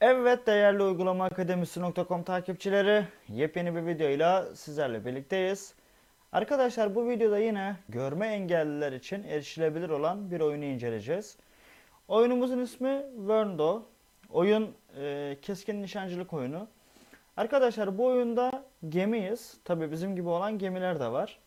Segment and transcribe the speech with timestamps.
[0.00, 5.74] Evet değerli uygulama akademisi.com takipçileri yepyeni bir videoyla sizlerle birlikteyiz.
[6.32, 11.36] Arkadaşlar bu videoda yine görme engelliler için erişilebilir olan bir oyunu inceleyeceğiz.
[12.08, 13.82] Oyunumuzun ismi Verndo.
[14.30, 16.68] Oyun e, keskin nişancılık oyunu.
[17.36, 19.60] Arkadaşlar bu oyunda gemiyiz.
[19.64, 21.38] Tabi bizim gibi olan gemiler de var.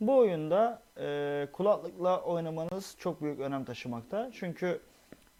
[0.00, 4.30] Bu oyunda e, kulaklıkla oynamanız çok büyük önem taşımakta.
[4.32, 4.80] Çünkü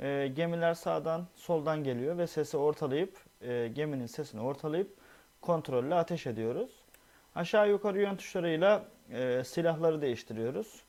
[0.00, 4.96] e, gemiler sağdan soldan geliyor ve sesi ortalayıp e, geminin sesini ortalayıp
[5.40, 6.70] kontrolle ateş ediyoruz.
[7.34, 10.82] Aşağı yukarı yön tuşlarıyla e, silahları değiştiriyoruz.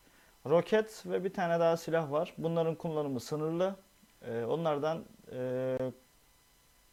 [0.46, 2.34] Roket ve bir tane daha silah var.
[2.38, 3.76] Bunların kullanımı sınırlı.
[4.28, 5.78] E, onlardan e,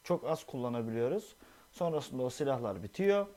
[0.03, 1.35] çok az kullanabiliyoruz.
[1.71, 3.27] Sonrasında o silahlar bitiyor.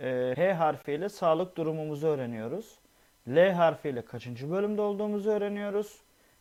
[0.00, 2.78] E, H harfiyle sağlık durumumuzu öğreniyoruz.
[3.28, 6.00] L harfiyle kaçıncı bölümde olduğumuzu öğreniyoruz.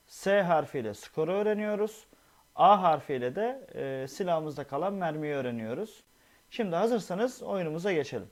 [0.10, 2.06] S harfiyle skoru öğreniyoruz.
[2.56, 6.04] A harfiyle de e, silahımızda kalan mermiyi öğreniyoruz.
[6.50, 8.28] Şimdi hazırsanız oyunumuza geçelim.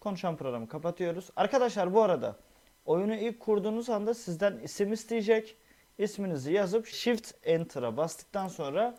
[0.00, 1.30] Konuşan programı kapatıyoruz.
[1.36, 2.36] Arkadaşlar bu arada
[2.84, 5.56] oyunu ilk kurduğunuz anda sizden isim isteyecek.
[6.00, 8.94] İsminizi yazıp Shift Enter'a bastıktan sonra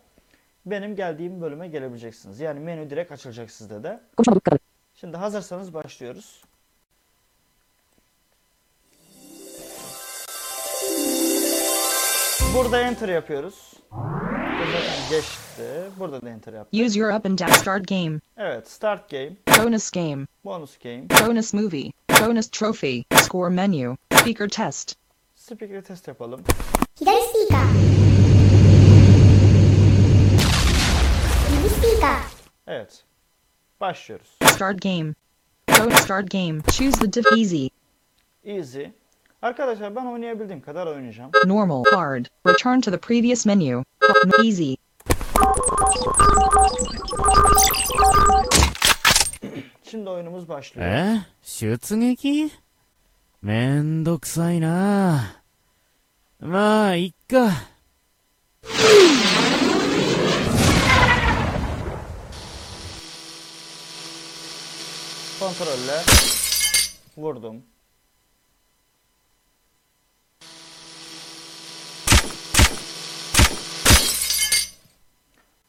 [0.66, 2.40] benim geldiğim bölüme gelebileceksiniz.
[2.40, 4.00] Yani menü direkt açılacak sizde de.
[4.96, 6.44] Şimdi hazırsanız başlıyoruz.
[12.56, 13.74] Burada enter yapıyoruz.
[13.92, 15.64] Zaten geçti.
[16.00, 16.82] Burada da enter yaptık.
[16.86, 18.20] Use your up and down start game.
[18.38, 20.26] Evet, start game, Bonus game.
[20.46, 21.92] bonus game, Bonus movie.
[22.22, 23.04] Bonus trophy.
[23.16, 23.98] Score menu.
[24.14, 24.96] Speaker test.
[25.36, 26.42] speaker test yapalım.
[27.01, 27.67] 左スピーカー
[31.53, 32.21] 右スピーカー
[32.67, 33.05] Evet.
[33.81, 34.27] Başlıyoruz.
[34.45, 35.15] Start game.
[35.69, 36.63] Bonus start game.
[36.73, 37.67] Choose the diff easy.
[38.45, 38.85] Easy.
[39.43, 41.31] Arkadaşlar ben oynayabildiğim kadar oynayacağım.
[41.45, 41.85] Normal.
[41.91, 42.27] Hard.
[42.47, 43.85] Return to the previous menu.
[44.45, 44.75] Easy.
[49.91, 50.89] Şimdi oyunumuz başlıyor.
[50.89, 52.51] え出撃
[53.43, 55.40] めんどくさいな
[56.41, 57.51] まあ、いっか。
[65.41, 66.03] Kontrolle
[67.17, 67.63] vurdum.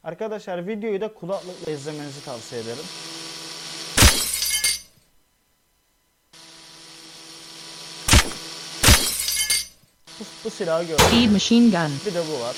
[0.04, 2.86] Arkadaşlar videoyu da kulaklıkla izlemenizi tavsiye ederim.
[10.23, 11.05] Bu, bu silahı gördüm.
[11.09, 11.93] Speed machine gun.
[12.07, 12.57] Bir de bu var.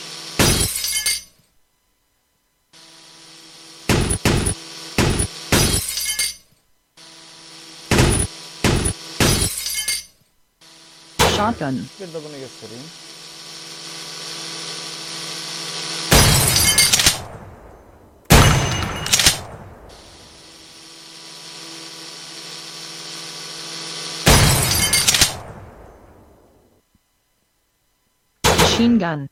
[11.36, 11.86] Shotgun.
[12.00, 12.84] Bir de bunu göstereyim.
[28.74, 29.28] Machine gun.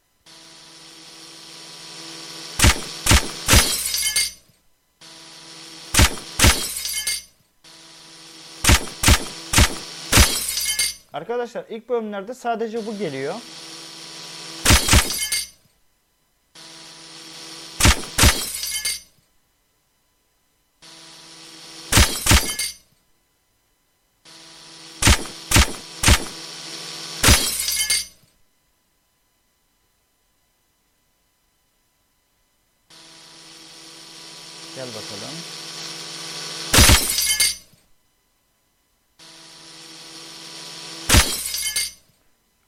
[11.12, 13.34] Arkadaşlar ilk bölümlerde sadece bu geliyor.
[34.94, 35.34] Bakalım.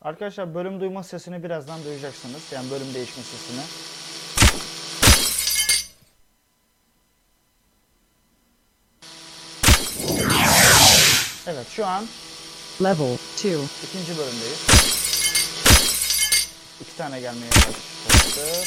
[0.05, 2.53] Arkadaşlar bölüm duyma sesini birazdan duyacaksınız.
[2.53, 3.61] Yani bölüm değişme sesini.
[11.47, 12.07] Evet şu an
[12.83, 13.49] Level 2.
[13.85, 14.61] ikinci bölümdeyiz.
[16.81, 18.65] İki tane gelmeye başladı.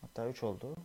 [0.00, 0.76] Hatta üç oldu.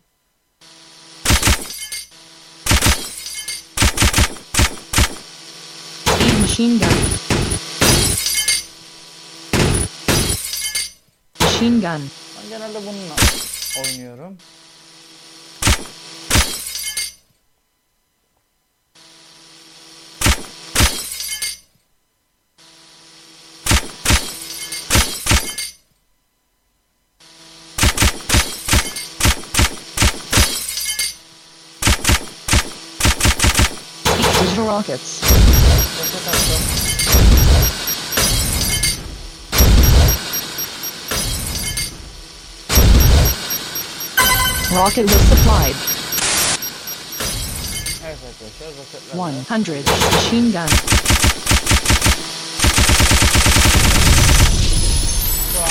[6.56, 6.88] Machine gun.
[11.40, 12.10] Machine gun.
[12.36, 13.16] Ben genelde bununla
[13.82, 14.38] oynuyorum.
[34.56, 35.45] rockets.
[36.06, 36.62] Roket attım.
[44.72, 45.76] Rocket was supplied.
[48.06, 49.16] Evet arkadaşlar roketler.
[49.76, 49.86] 100.
[50.14, 50.68] Machine gun.
[55.52, 55.68] Şu an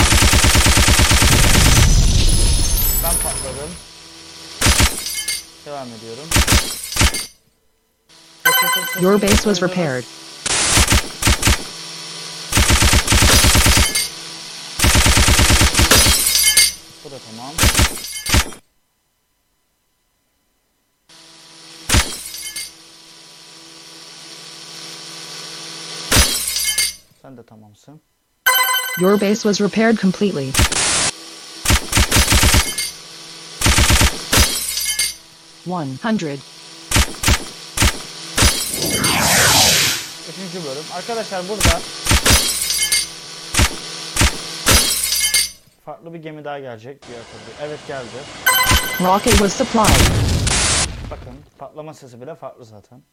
[3.04, 3.70] ben patladım.
[5.66, 6.24] Devam ediyorum.
[8.48, 9.62] Roketin Your sesini base was duyuyoruz.
[9.62, 10.04] repaired.
[17.04, 17.54] Bu da tamam.
[27.26, 28.02] Sen de tamamsın.
[29.00, 30.52] Your base was repaired completely.
[35.68, 36.40] One hundred.
[40.30, 40.84] Üçüncü bölüm.
[40.96, 41.80] Arkadaşlar burada
[45.86, 47.02] farklı bir gemi daha gelecek.
[47.02, 47.16] Türlü.
[47.62, 48.08] Evet geldi.
[49.02, 50.12] Rocket was supplied.
[51.12, 53.04] Bakın patlama sesi bile farklı zaten.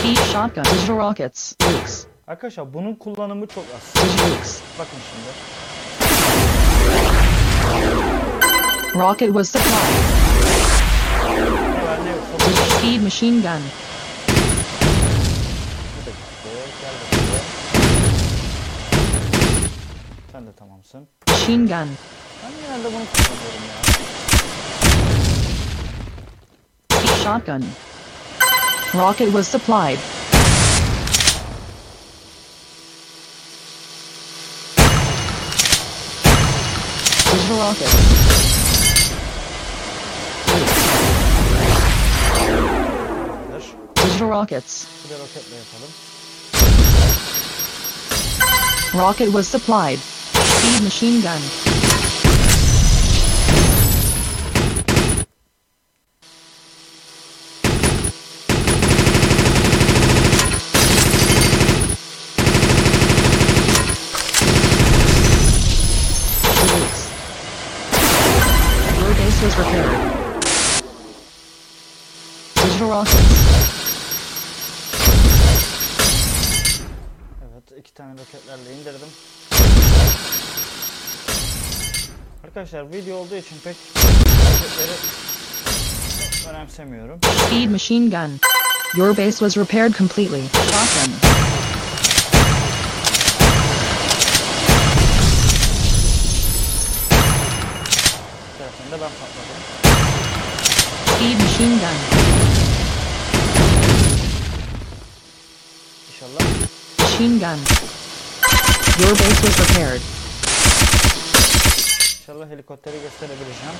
[0.00, 0.64] Speed shotgun.
[0.64, 1.54] Digital rockets.
[1.62, 2.06] Nukes.
[2.26, 3.94] Arkadaşlar bunun kullanımı çok az.
[4.04, 4.30] Digital.
[4.78, 5.30] Bakın şimdi.
[8.94, 10.20] Rocket was supplied.
[12.78, 13.62] Speed machine gun.
[15.96, 16.48] Bu da gitti.
[16.80, 17.44] Gel bakalım.
[20.32, 21.08] Sen de tamamsın.
[21.28, 21.70] Machine gun.
[22.42, 23.74] Ben genelde bunu kullanıyorum ya.
[27.24, 27.64] Shotgun.
[28.94, 29.98] Rocket was supplied.
[37.32, 37.90] Digital rocket.
[43.48, 43.62] Dur.
[44.04, 44.84] Digital rockets.
[45.04, 45.90] Bir de roketle yapalım.
[48.94, 49.98] Rocket was supplied.
[49.98, 51.40] Speed machine gun.
[66.70, 67.00] Nukes.
[69.00, 70.12] Your base was repaired.
[72.54, 73.50] Digital rockets.
[77.42, 79.08] Evet iki tane roketlerle indirdim.
[82.44, 84.92] Arkadaşlar video olduğu için pek roketleri
[86.50, 87.18] önemsemiyorum.
[87.46, 88.40] Speed machine gun.
[88.96, 90.42] Your base was repaired completely.
[90.42, 90.48] Bir
[98.58, 99.60] tarafında ben patladım.
[101.06, 101.98] Speed machine gun.
[106.08, 106.69] İnşallah
[107.20, 107.58] Machine gun.
[108.98, 110.00] Your base was repaired.
[112.20, 113.74] İnşallah helikopteri gösterebileceğim.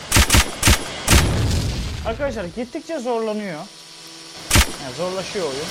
[2.06, 3.60] Arkadaşlar gittikçe zorlanıyor.
[4.82, 5.64] Yani zorlaşıyor oyun.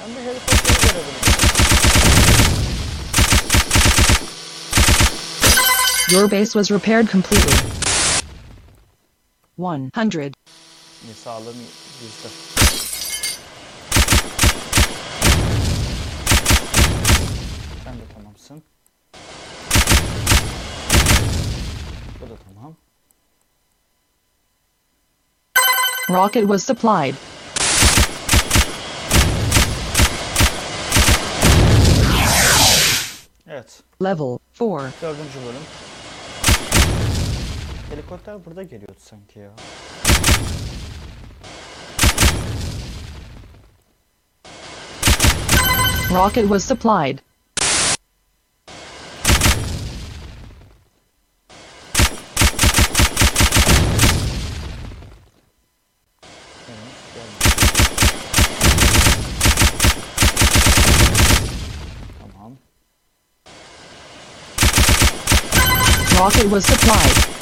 [0.00, 1.34] Ben bir helikopteri görebilirim.
[6.10, 7.54] Your base was repaired completely.
[9.58, 10.32] 100.
[11.04, 11.56] İyi sağlığım
[12.02, 12.53] yüzde.
[17.94, 18.62] Sen de tamamsın.
[22.20, 22.74] Bu da tamam.
[26.10, 27.14] Rocket was supplied.
[33.46, 33.82] Evet.
[34.02, 35.02] Level 4.
[35.02, 35.62] Dördüncü bölüm.
[37.90, 39.50] Helikopter burada geliyordu sanki ya.
[46.10, 47.33] Rocket was supplied.
[66.16, 67.33] Rocket was supplied.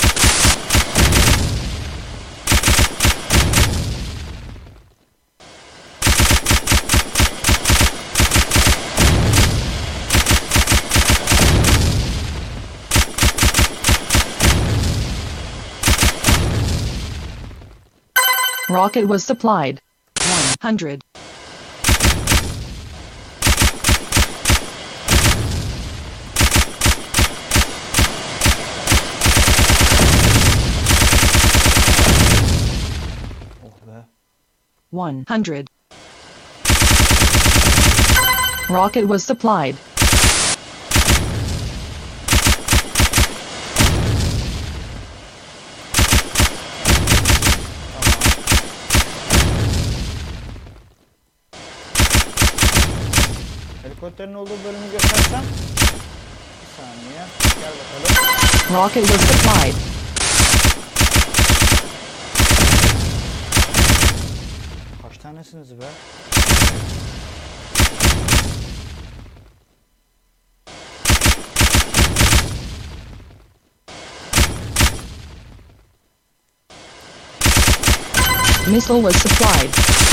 [18.73, 19.83] Rocket was supplied.
[20.17, 21.03] 100.
[34.89, 35.69] One hundred.
[38.71, 39.77] Rocket was supplied.
[54.03, 55.43] Helikopterin olduğu bölümü göstersem.
[56.61, 57.25] Bir saniye.
[57.61, 58.85] Gel bakalım.
[58.85, 59.75] Rocket was supplied.
[65.03, 65.85] Kaç tanesiniz be?
[78.71, 80.12] Missile was supplied.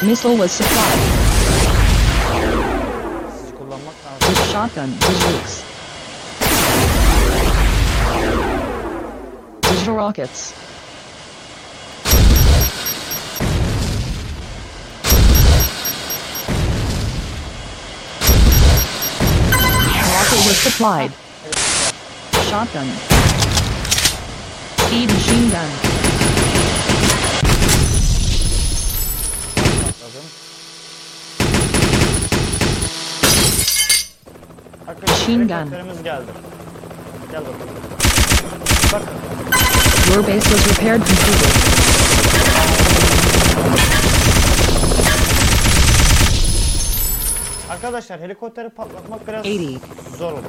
[0.00, 0.98] Missile was supplied.
[4.46, 4.90] Shotgun.
[9.60, 10.54] Digital rockets.
[20.14, 21.12] Rocket was supplied.
[22.48, 22.88] Shotgun.
[24.86, 25.87] Speed machine gun.
[35.28, 35.54] Machine gun.
[35.56, 36.30] helikopterimiz geldi.
[37.32, 37.58] Gel bakalım.
[38.92, 39.02] Bak
[40.14, 42.58] Your base was repaired completely.
[47.70, 49.80] arkadaşlar helikopteri patlatmak biraz 80.
[50.18, 50.44] zor oluyor.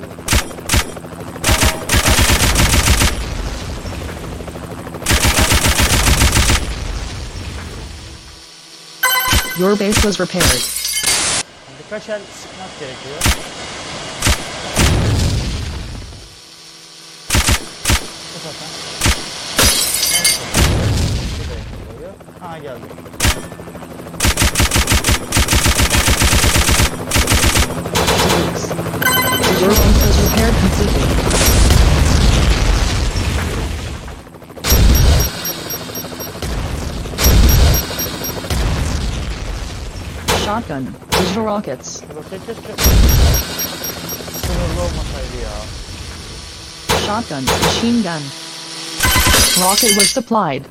[9.57, 10.61] Your base was repaired.
[11.83, 13.78] Birkaç el sıkmak gerekiyor.
[18.39, 18.67] Bu zaten.
[21.37, 22.13] Şuraya koyuyor.
[22.39, 22.81] Ha geldi.
[28.39, 28.63] Dukes.
[29.61, 31.05] Your base was repaired completely.
[40.45, 40.83] Shotgun.
[41.11, 42.01] Digital rockets.
[42.15, 42.73] Roket keşke
[47.09, 47.43] Shotgun.
[47.43, 48.21] Machine gun.
[49.59, 50.61] Rocket was supplied.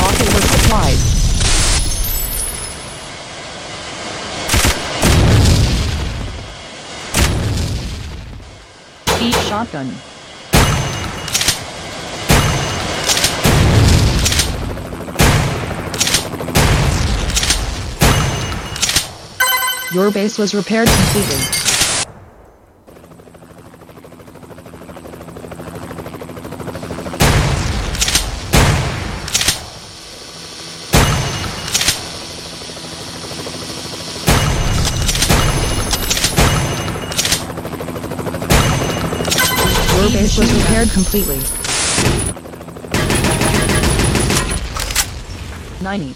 [0.00, 0.98] Rocket was supplied.
[9.16, 9.34] Speed
[9.76, 9.94] shotgun.
[19.94, 21.56] Your base was repaired completely.
[39.96, 41.38] Your base was repaired completely.
[45.82, 46.14] 90.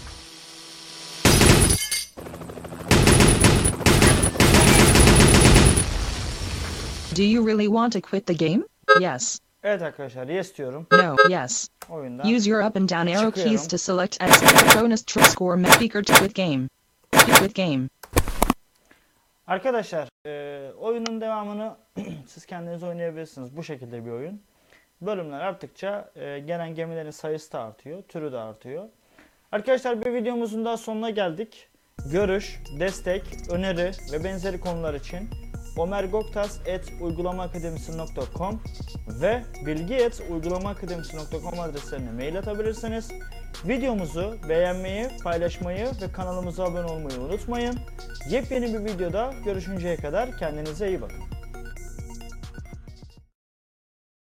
[7.13, 8.63] Do you really want to quit the game?
[8.99, 9.39] Yes.
[9.63, 11.15] Evet arkadaşlar yes diyorum No.
[11.29, 11.69] Yes.
[11.89, 12.25] oyundan.
[12.35, 14.41] Use your up and down arrow keys to select as
[14.75, 16.67] bonus score speaker to quit game.
[17.11, 17.89] Quit game.
[19.51, 21.75] Arkadaşlar e, oyunun devamını
[22.27, 23.57] siz kendiniz oynayabilirsiniz.
[23.57, 24.41] Bu şekilde bir oyun.
[25.01, 28.01] Bölümler arttıkça e, gelen gemilerin sayısı da artıyor.
[28.01, 28.89] Türü de artıyor.
[29.51, 31.69] Arkadaşlar bir videomuzun daha sonuna geldik.
[32.11, 35.29] Görüş, destek, öneri ve benzeri konular için
[35.77, 38.61] omergoktas.uygulamaakademisi.com
[39.21, 43.11] ve bilgi.uygulamaakademisi.com adreslerine mail atabilirsiniz.
[43.67, 47.79] Videomuzu beğenmeyi, paylaşmayı ve kanalımıza abone olmayı unutmayın.
[48.29, 51.40] Yepyeni bir videoda görüşünceye kadar kendinize iyi bakın.